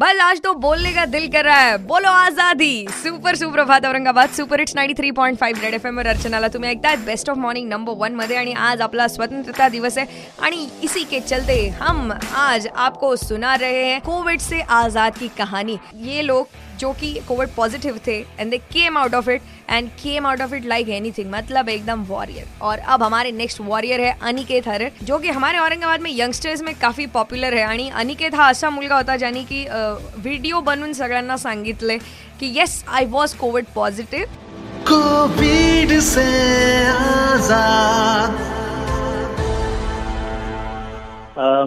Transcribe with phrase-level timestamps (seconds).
[0.00, 4.60] बस आज तो बोलने का दिल कर रहा है। बोलो आज़ादी। सुपर सुप्रभात Aurangabad, super
[4.60, 7.68] it's ninety three point five Red F M वर अर्चनाला तुम्ही ऐकताय best of morning
[7.68, 10.06] number one मध्ये आणि आज आपला स्वतंत्रता दिवस है
[10.42, 15.78] आणि इसी के चलते हम आज आपको सुना रहे हैं कोविड से आज़ाद की कहानी।
[15.96, 16.48] ये लोग
[16.80, 20.54] जो कि कोविड पॉजिटिव थे and they came out of it and came out of
[20.54, 25.18] it like anything मतलब एकदम वॉरियर और अब हमारे नेक्स्ट वॉरियर है अनिकेत हरे, जो
[25.18, 29.16] कि हमारे औरंगाबाद में यंगस्टर्स में काफ़ी पॉप्युलर आहे आणि अनिकेत हा असा मुलगा होता
[29.16, 31.98] ज्याने की व्हिडिओ बनवून सगळ्यांना सांगितले
[32.40, 34.38] की yes I was Covid positive
[34.86, 36.28] Covid से
[36.88, 38.39] आज़ाद.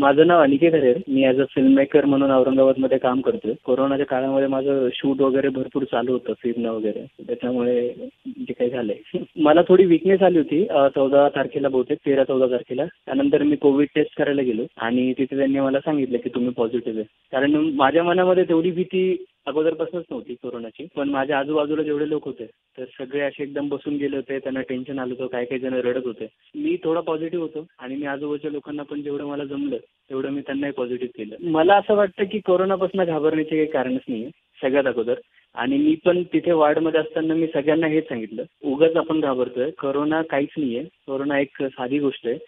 [0.00, 3.52] माझं नाव अनिकेत हरेर मी ऍज अ फिल्म मेकर म्हणून औरंगाबादमध्ये काम करतोय.
[3.64, 7.04] कोरोनाच्या काळामध्ये माझं शूट वगैरे भरपूर चालू होतं फिरणं वगैरे.
[7.26, 7.88] त्याच्यामुळे
[8.26, 9.18] जे काही झालंय.
[9.36, 12.84] मला थोडी विकनेस आली होती चौदा तारखेला बहुतेक तेरा चौदा तारखेला.
[13.06, 14.62] त्यानंतर मी कोविड टेस्ट करायला गेलो.
[14.76, 17.06] आणि तिथे त्यांनी मला सांगितलं की तुम्ही पॉझिटिव्ह आहे.
[17.32, 20.86] कारण माझ्या मनामध्ये तेवढी भीती अगोदरपासूनच नव्हती कोरोनाची.
[20.96, 22.46] पण माझ्या आजूबाजूला जेवढे लोक होते
[22.78, 26.06] तर सगळे असे एकदम बसून गेले होते त्यांना टेन्शन आलं होतं काही काही जण रडत
[26.06, 26.26] होते.
[26.54, 29.76] मी थोडा पॉझिटिव्ह होतो आणि मी आजूबाजूच्या लोकांना पण जेवढं मला जमलं
[30.10, 31.50] तेवढं मी त्यांनाही पॉझिटिव्ह केलं.
[31.50, 34.28] मला असं वाटतं की कोरोनापासून घाबरण्याचे काही कारणच नाही
[34.62, 35.14] सगळ्यात अगोदर.
[35.54, 39.70] आणि मी पण तिथे वार्डमध्ये असताना मी सगळ्यांना हेच सांगितलं उगाच आपण घाबरतोय.
[39.70, 40.82] कोरोना काहीच नाहीये.
[41.06, 42.38] कोरोना एक साधी गोष्ट आहे.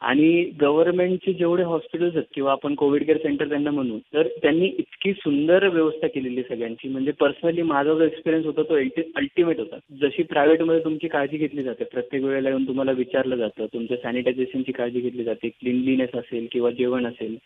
[0.00, 0.28] आणि
[0.60, 5.66] गव्हर्नमेंटचे जेवढे हॉस्पिटल्स आहेत किंवा आपण कोविड केअर सेंटर त्यांना म्हणू तर त्यांनी इतकी सुंदर
[5.68, 6.88] व्यवस्था केलेली सगळ्यांची.
[6.88, 9.76] म्हणजे पर्सनली माझा जो एक्सपिरियन्स होता तो अल्टिमेट होता.
[10.00, 15.00] जशी प्रायव्हेटमध्ये तुमची काळजी घेतली जाते प्रत्येक वेळेला येऊन तुम्हाला विचारलं जातं तुमच्या सॅनिटायझेशनची काळजी
[15.00, 17.36] घेतली जाते क्लिनलीनेस असेल किंवा जेवण असेल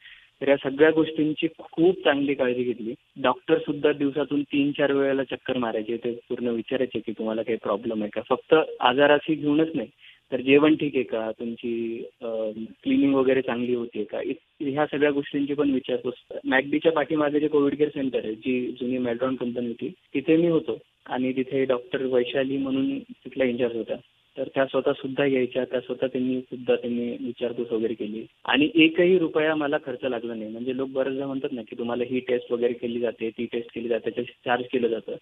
[0.41, 2.94] तर या सगळ्या गोष्टींची खूप चांगली काळजी घेतली.
[3.22, 8.02] डॉक्टर सुद्धा दिवसातून तीन चार वेळेला चक्कर मारायचे ते पूर्ण विचारायचे की तुम्हाला काही प्रॉब्लेम
[8.02, 8.20] आहे का?
[8.28, 9.89] फक्त आजाराशी घेऊनच नाही.
[10.34, 11.30] तर जेवण ठीक आहे का?
[11.38, 11.72] तुमची
[12.22, 14.20] क्लिनिंग वगैरे चांगली होते का?
[14.60, 19.36] ह्या सगळ्या गोष्टींची पण विचारपूस मॅगडीच्या पाठीमागे जे कोविड केअर सेंटर आहे जी जुनी मेल्ट्रॉन
[19.36, 20.78] कंपनी होती तिथे मी होतो.
[21.06, 23.94] आणि तिथे डॉक्टर वैशाली म्हणून तिथला इंचार्ज होता.
[24.38, 28.27] तर त्या स्वतः सुद्धा यायच्या त्या स्वतः त्यांनी सुद्धा त्यांनी विचारपूस वगैरे केली.
[28.45, 30.50] आणि एकही रुपया मला खर्च लागला नाही.
[30.50, 33.89] म्हणजे लोक बरेचदा म्हणतात ना की तुम्हाला ही टेस्ट वगैरे केली जाते ती टेस्ट केली
[33.89, 35.12] जाते त्याचे चार्ज केलं जातं.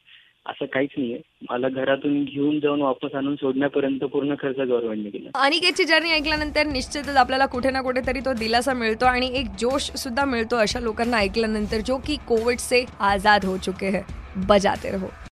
[0.47, 1.19] असं काहीच नाहीये.
[1.51, 5.31] मला घरातून घेऊन जाऊन वापस आणून सोडण्यापर्यंत पूर्ण खर्च गव्हर्नमेंटने केला.
[5.35, 9.83] अनिकेतची जर्नी ऐकल्यानंतर निश्चितच आपल्याला कुठे ना कुठे तरी तो दिलासा मिळतो आणि एक जोश
[9.83, 14.03] सुद्धा मिळतो अशा लोकांना ऐकल्यानंतर जो की कोविड से आजाद हो चुके हैं.
[14.49, 15.07] बजाते रहो.